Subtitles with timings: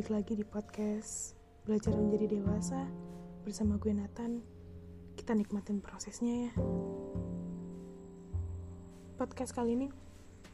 [0.00, 1.36] balik lagi di podcast
[1.68, 2.88] Belajar Menjadi Dewasa
[3.44, 4.40] bersama gue Nathan.
[5.12, 6.52] Kita nikmatin prosesnya ya.
[9.20, 9.92] Podcast kali ini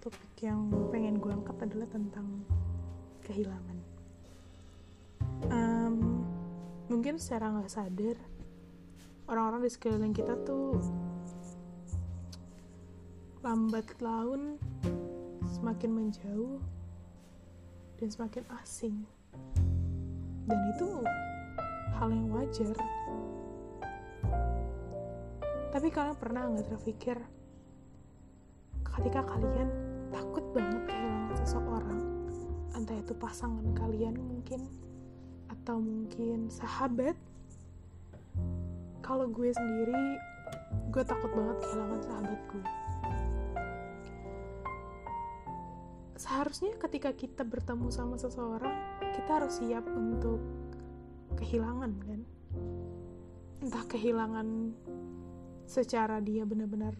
[0.03, 2.43] topik yang pengen gue angkat adalah tentang
[3.22, 3.79] kehilangan.
[5.46, 6.26] Um,
[6.90, 8.18] mungkin secara nggak sadar
[9.31, 10.75] orang-orang di sekeliling kita tuh
[13.46, 14.58] lambat laun
[15.46, 16.58] semakin menjauh
[18.03, 19.07] dan semakin asing
[20.76, 21.00] itu
[21.96, 22.76] hal yang wajar.
[25.72, 27.17] Tapi kalian pernah nggak terpikir
[28.84, 29.68] ketika kalian
[30.12, 32.00] takut banget kehilangan seseorang
[32.77, 34.69] entah itu pasangan kalian mungkin
[35.53, 37.17] atau mungkin sahabat
[39.00, 40.20] kalau gue sendiri
[40.92, 42.64] gue takut banget kehilangan sahabat gue.
[46.17, 48.73] Seharusnya ketika kita bertemu sama seseorang
[49.12, 50.41] kita harus siap untuk
[51.37, 52.20] kehilangan kan?
[53.61, 54.48] Entah kehilangan
[55.67, 56.95] secara dia benar-benar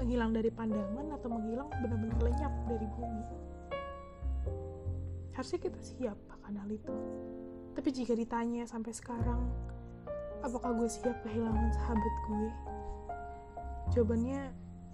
[0.00, 3.24] menghilang dari pandangan atau menghilang benar-benar lenyap dari bumi.
[5.36, 6.94] Harusnya kita siap akan hal itu.
[7.76, 9.40] Tapi jika ditanya sampai sekarang
[10.40, 12.48] apakah gue siap kehilangan sahabat gue?
[13.92, 14.40] Jawabannya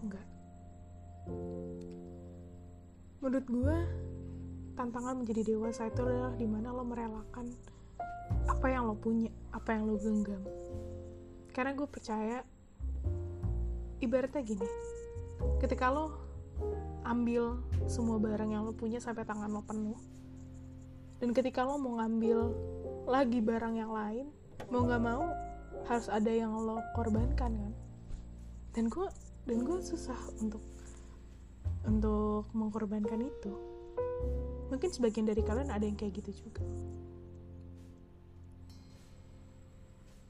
[0.02, 0.26] enggak.
[3.22, 3.76] Menurut gue
[4.76, 7.48] tantangan menjadi dewasa itu adalah di mana lo merelakan
[8.56, 10.40] apa yang lo punya apa yang lo genggam.
[11.52, 12.40] Karena gue percaya
[14.00, 14.68] ibaratnya gini
[15.60, 16.16] ketika lo
[17.04, 19.96] ambil semua barang yang lo punya sampai tangan lo penuh
[21.20, 22.52] dan ketika lo mau ngambil
[23.04, 24.32] lagi barang yang lain
[24.72, 25.28] mau nggak mau
[25.84, 27.72] harus ada yang lo korbankan kan?
[28.72, 29.06] Dan gue
[29.46, 30.64] dan gue susah untuk
[31.86, 33.52] untuk mengorbankan itu.
[34.72, 36.64] Mungkin sebagian dari kalian ada yang kayak gitu juga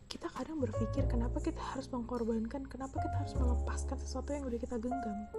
[0.06, 4.78] kita kadang berpikir kenapa kita harus mengorbankan kenapa kita harus melepaskan sesuatu yang udah kita
[4.78, 5.38] genggam gitu.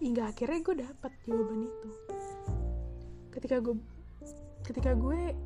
[0.00, 1.88] hingga akhirnya gue dapat jawaban itu.
[3.30, 3.76] Ketika gue
[4.64, 5.36] ketika gue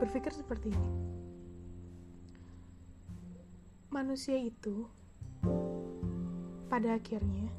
[0.00, 0.90] berpikir seperti ini.
[3.92, 4.88] Manusia itu
[6.70, 7.50] pada akhirnya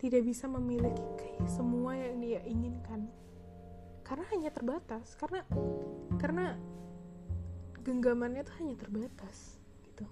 [0.00, 3.06] tidak bisa memiliki semua yang dia inginkan
[4.06, 5.42] karena hanya terbatas karena
[6.22, 6.54] karena
[7.82, 10.06] genggamannya itu hanya terbatas gitu.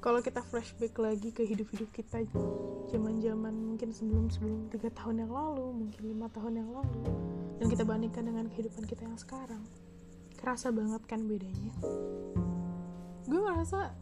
[0.00, 2.24] Kalau kita flashback lagi ke hidup-hidup kita
[2.88, 7.02] zaman-zaman mungkin sebelum-sebelum tiga tahun yang lalu mungkin lima tahun yang lalu
[7.60, 9.60] dan kita bandingkan dengan kehidupan kita yang sekarang
[10.40, 11.74] kerasa banget kan bedanya?
[13.28, 13.92] Gue ngerasa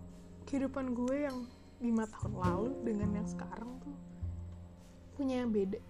[0.47, 1.49] kehidupan gue yang
[1.83, 3.97] lima tahun lalu dengan yang sekarang tuh
[5.19, 5.83] punya beda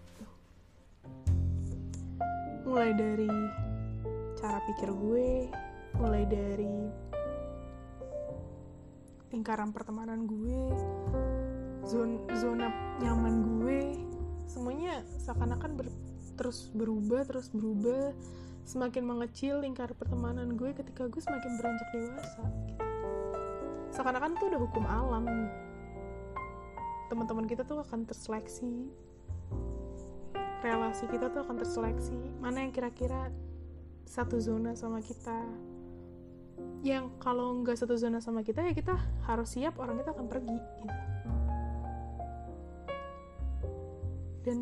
[2.68, 3.32] mulai dari
[4.36, 5.48] cara pikir gue
[5.96, 6.68] mulai dari
[9.32, 10.60] lingkaran pertemanan gue
[11.88, 12.68] zona, zona
[13.00, 13.80] nyaman gue
[14.44, 15.88] semuanya seakan-akan ber,
[16.36, 18.12] terus berubah terus berubah.
[18.68, 22.84] Semakin mengecil lingkar pertemanan gue ketika gue semakin beranjak dewasa gitu.
[23.96, 25.24] Seakan-akan tuh udah hukum alam.
[27.08, 28.92] Teman-teman kita tuh akan terseleksi
[30.62, 32.18] relasi kita tuh akan terseleksi.
[32.42, 33.30] Mana yang kira-kira
[34.08, 35.38] satu zona sama kita?
[36.82, 38.94] Yang kalau nggak satu zona sama kita ya kita
[39.26, 40.86] harus siap orang itu akan pergi gitu.
[44.46, 44.58] Dan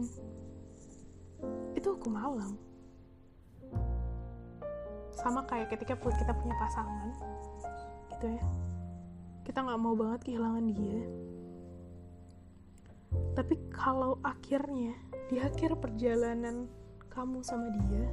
[1.79, 2.59] itu hukum alam
[5.17, 7.11] sama kayak ketika kita punya pasangan
[8.13, 8.45] gitu ya.
[9.47, 11.03] Kita nggak mau banget kehilangan dia.
[13.37, 14.97] Tapi kalau akhirnya
[15.27, 16.71] di akhir perjalanan
[17.11, 18.07] kamu sama dia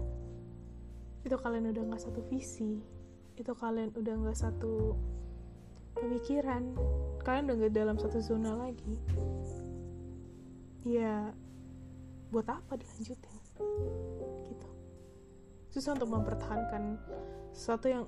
[1.24, 2.82] itu kalian udah nggak satu visi
[3.38, 4.98] itu kalian udah nggak satu
[5.98, 6.74] pemikiran
[7.24, 9.00] kalian udah nggak dalam satu zona lagi.
[10.84, 11.32] Ya
[12.30, 13.40] buat apa dilanjutin?
[14.52, 14.70] Gitu.
[15.72, 17.00] Susah untuk mempertahankan
[17.56, 18.04] sesuatu yang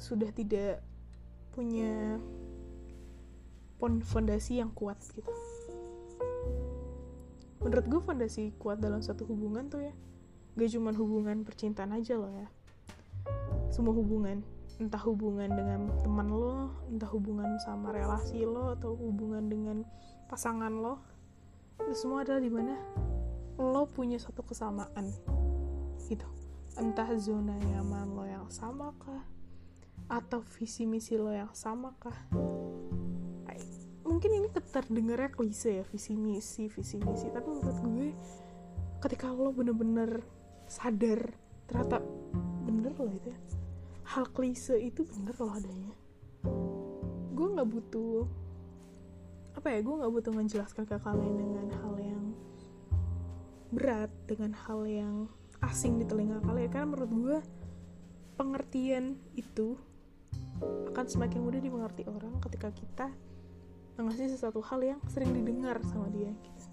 [0.00, 0.82] sudah tidak
[1.54, 2.18] punya
[3.80, 5.32] fondasi yang kuat gitu
[7.60, 9.94] menurut gue fondasi kuat dalam satu hubungan tuh ya
[10.56, 12.48] gak cuma hubungan percintaan aja loh ya.
[13.70, 14.42] Semua hubungan
[14.80, 19.84] entah hubungan dengan teman lo entah hubungan sama relasi lo atau hubungan dengan
[20.32, 21.04] pasangan lo
[21.84, 22.80] itu semua adalah di mana
[23.60, 25.12] lo punya satu kesamaan
[26.08, 26.24] gitu.
[26.80, 29.20] Entah zona nyaman lo yang sama kah
[30.08, 32.16] atau visi misi lo yang sama kah
[34.20, 37.32] mungkin ini terdengarnya klise ya visi misi visi misi.
[37.32, 38.08] Tapi menurut gue
[39.00, 40.20] ketika lo bener-bener
[40.68, 41.24] sadar
[41.64, 42.04] ternyata
[42.68, 43.40] bener loh itu ya.
[44.12, 45.96] Hal klise itu bener loh adanya.
[47.32, 48.28] Gue nggak butuh
[49.56, 52.24] apa ya gue nggak butuh menjelaskan ke kalian dengan hal yang
[53.72, 55.32] berat dengan hal yang
[55.64, 56.68] asing di telinga kalian.
[56.68, 57.38] Karena menurut gue
[58.36, 59.80] pengertian itu
[60.92, 63.08] akan semakin mudah dimengerti orang ketika kita
[64.04, 66.64] mengasih sesuatu hal yang sering didengar sama dia gitu.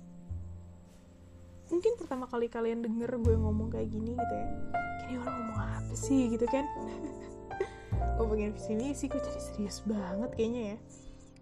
[1.67, 4.47] mungkin pertama kali kalian denger gue ngomong kayak gini gitu ya
[5.07, 6.27] ini orang ngomong apa sih?
[6.35, 6.67] gitu kan.
[8.19, 10.77] Gue pengen visi misi gue jadi serius banget kayaknya ya.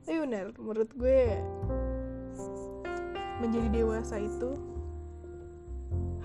[0.05, 1.21] Tapi benar menurut gue
[3.41, 4.53] menjadi dewasa itu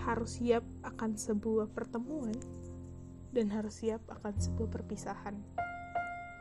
[0.04, 2.36] harus siap akan sebuah pertemuan
[3.32, 5.38] dan harus siap akan sebuah perpisahan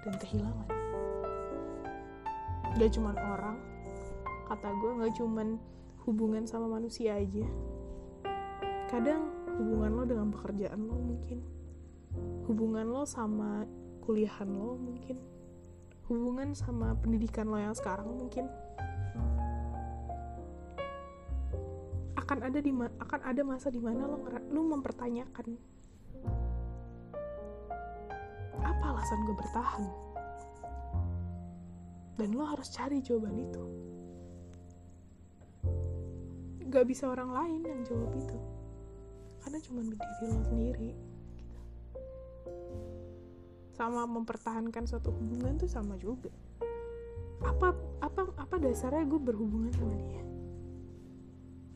[0.03, 0.67] dan kehilangan
[2.77, 3.57] gak cuman orang
[4.45, 5.47] kata gue gak cuman
[6.05, 7.45] hubungan sama manusia aja.
[8.89, 11.43] Kadang hubungan lo dengan pekerjaan lo mungkin
[12.47, 13.67] hubungan lo sama
[14.01, 15.19] kuliahan lo mungkin
[16.07, 18.47] hubungan sama pendidikan lo yang sekarang mungkin
[22.15, 25.47] akan ada di akan ada masa di mana lo lo mempertanyakan
[28.63, 29.83] apa alasan gue bertahan
[32.19, 33.63] dan lo harus cari jawaban itu.
[36.67, 38.37] Gak bisa orang lain yang jawab itu.
[39.39, 40.91] Karena cuma berdiri lo sendiri.
[43.71, 46.27] Sama mempertahankan suatu hubungan tuh sama juga.
[47.39, 47.71] Apa
[48.03, 50.23] apa apa dasarnya gue berhubungan sama dia?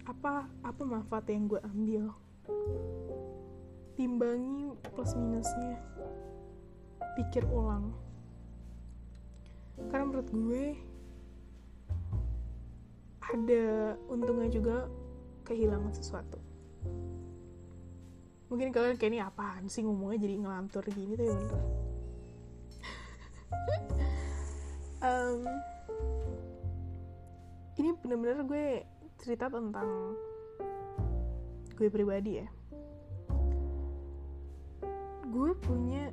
[0.04, 2.12] Apa apa manfaat yang gue ambil?
[3.96, 5.80] Timbangi plus minusnya.
[7.16, 7.96] Pikir ulang
[9.78, 10.66] karena menurut gue
[13.34, 14.78] ada untungnya juga
[15.48, 16.38] kehilangan sesuatu.
[18.54, 21.64] Mungkin kalian kayak ini apaan sih ngomongnya jadi ngelantur gini tuh ya bener.
[25.04, 25.44] Um,
[27.76, 28.88] ini bener-bener gue
[29.20, 30.16] cerita tentang
[31.76, 32.48] gue pribadi ya.
[35.28, 36.08] Gue punya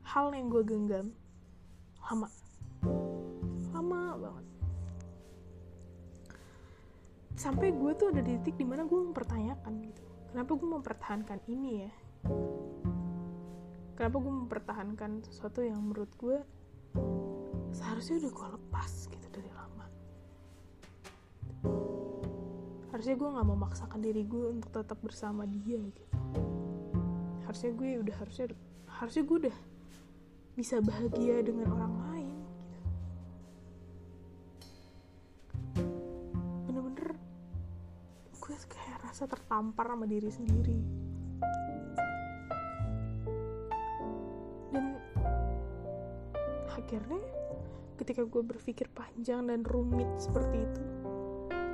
[0.00, 1.12] hal yang gue genggam
[2.02, 2.28] lama.
[3.70, 4.46] Lama banget.
[7.38, 10.02] Sampai gue tuh ada di titik di mana gue mempertanyakan gitu.
[10.32, 11.92] Kenapa gue mempertahankan ini ya?
[13.92, 16.38] Kenapa gue mempertahankan sesuatu yang menurut gue
[17.72, 19.86] seharusnya udah gue lepas gitu dari lama?
[22.90, 26.02] Harusnya gue nggak memaksakan diri gue untuk tetap bersama dia gitu.
[27.46, 28.46] Harusnya gue udah harusnya
[28.86, 29.56] harusnya gue udah
[30.52, 32.80] bisa bahagia dengan orang lain gitu.
[36.68, 37.16] bener-bener
[38.36, 40.76] gue kayak rasa tertampar sama diri sendiri.
[44.76, 45.00] Dan
[46.68, 47.24] akhirnya
[47.96, 50.84] ketika gue berpikir panjang dan rumit seperti itu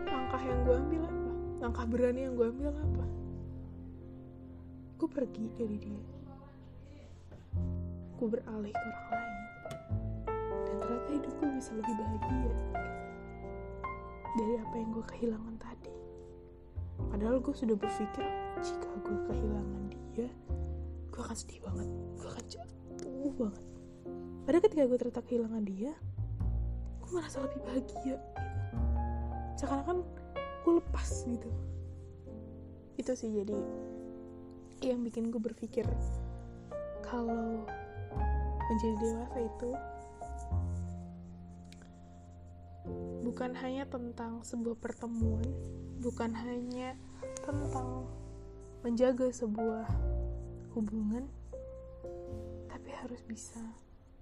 [0.06, 1.32] langkah yang gue ambil apa?
[1.66, 3.04] Langkah berani yang gue ambil apa?
[5.02, 6.17] Gue pergi dari dia
[8.18, 9.36] gue beralih ke orang lain.
[10.66, 12.54] Dan ternyata hidup gue bisa lebih bahagia
[14.34, 15.92] dari apa yang gue kehilangan tadi.
[16.98, 18.26] Padahal gue sudah berpikir
[18.58, 19.82] jika gue kehilangan
[20.14, 20.30] dia
[21.14, 21.88] gue akan sedih banget.
[22.18, 23.64] Gue akan jatuh banget.
[24.42, 25.92] Padahal ketika gue ternyata kehilangan dia
[26.98, 28.18] gue merasa lebih bahagia gitu.
[29.62, 30.02] seakan-akan
[30.66, 31.50] gue lepas gitu.
[32.98, 33.58] Itu sih jadi
[34.82, 35.86] yang bikin gue berpikir
[37.02, 37.66] kalau
[38.68, 39.70] menjadi dewasa itu
[43.24, 45.44] bukan hanya tentang sebuah pertemuan,
[46.00, 46.96] bukan hanya
[47.44, 48.08] tentang
[48.84, 49.88] menjaga sebuah
[50.76, 51.28] hubungan,
[52.68, 53.60] tapi harus bisa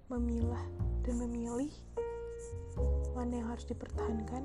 [0.06, 0.62] memilah
[1.02, 1.70] dan memilih
[3.14, 4.44] mana yang harus dipertahankan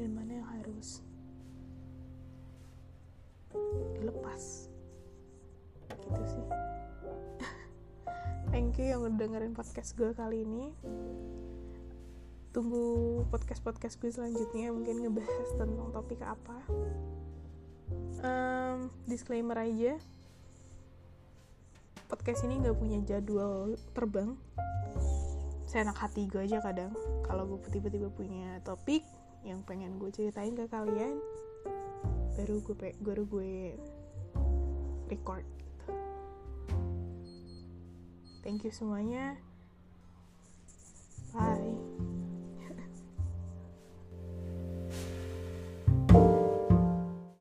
[0.00, 1.04] dan mana yang harus
[4.00, 4.68] dilepas.
[5.90, 6.69] Gitu sih
[8.50, 10.74] thank you yang udah dengerin podcast gue kali ini.
[12.50, 16.58] Tunggu podcast-podcast gue selanjutnya mungkin ngebahas tentang topik apa.
[18.20, 19.96] Um, disclaimer aja.
[22.10, 24.34] Podcast ini gak punya jadwal terbang.
[25.70, 26.90] Saya enak hati gue aja kadang.
[27.22, 29.06] Kalau gue tiba-tiba punya topik
[29.46, 31.16] yang pengen gue ceritain ke kalian
[32.36, 33.52] baru gue baru gue
[35.08, 35.44] record
[38.42, 39.36] thank you semuanya